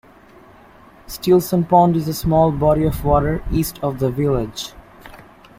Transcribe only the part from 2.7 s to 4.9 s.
of water east of the village.